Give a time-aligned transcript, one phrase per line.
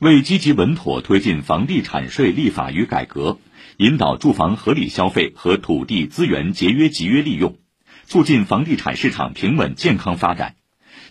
[0.00, 3.38] 为积极稳妥推进房地产税立法与改革，
[3.76, 7.56] 引导住房合理消费和土地资源节约集约利用，
[8.04, 10.56] 促进房地产市场平稳健康发展，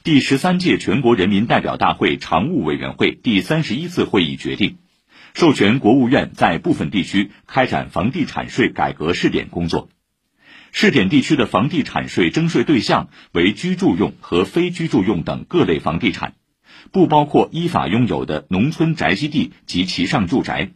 [0.03, 4.77] 第十三届全国人民代表大会常务委员会第三十一次会议决定，
[5.33, 9.89] 授权国务院在部分地区开展房地产税改革试点工作。
[10.73, 16.33] 试点地区的房地产税征税对象为居住用和非居住用等各类房地产。
[16.91, 20.73] 不包括依法拥有的农村宅基地及其上住宅，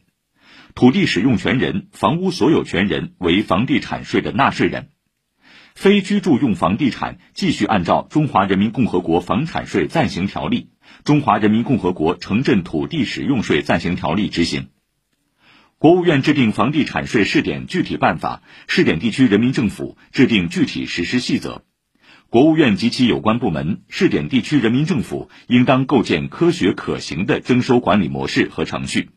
[0.74, 4.90] 土地使用权人、房屋所有权人为房地产税的纳税人，
[5.76, 10.58] 非居住用房地产继续按照《中华人民共和国房产税暂行条例》
[11.04, 14.70] 《中华人民共和国城镇土地使用税暂行条例》执行。
[15.78, 21.67] 国务院制定房地产税试点具体办法，试点地区人民政府制定具体实施细则。
[22.30, 29.12] 国务院及其有关部门、试点地区人民政府应当构建科学可行的征收管理模式和程序。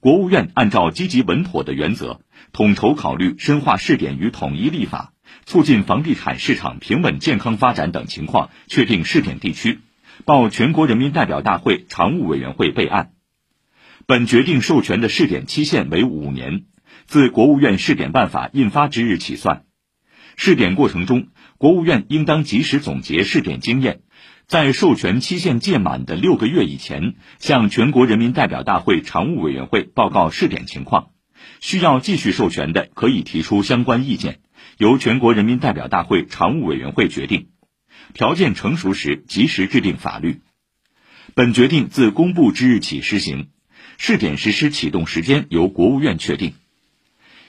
[0.00, 2.20] 国务院按照积极稳妥的原则，
[2.52, 5.14] 统筹考虑深化试点与统一立法、
[5.46, 9.80] 促进房地产市场平稳健康发展等情况，确定试点地区，
[10.26, 13.12] 报全国人民代表大会常务委员会备案。
[14.06, 16.66] 本决定授权的试点期限为五年，
[17.06, 19.64] 自国务院试点办法印发之日起算。
[20.40, 21.26] 试点过程中，
[21.58, 24.02] 国务院应当及时总结试点经验，
[24.46, 31.08] 在授权期限届满的六个月以前，向全国人民代表大会常务委员会报告试点情况。
[31.60, 34.38] 需要继续授权的，可以提出相关意见，
[34.78, 37.48] 由全国人民代表大会常务委员会决定。
[38.14, 40.40] 条件成熟时，及时制定法律。
[41.34, 43.48] 本决定自公布之日起施行，
[43.98, 46.54] 试点实施启动时间由国务院确定。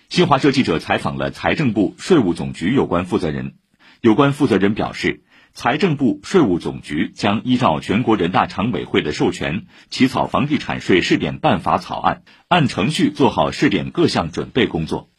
[0.09, 3.53] 新华社记者采访了财政部、税务总局有关负责人，
[4.01, 5.21] 有关负责人表示，
[5.53, 15.11] 财政部、税务总局将依照全国人大常委会的授权，起草房地产税试点办法草案，按程序做好试点各项准备工作。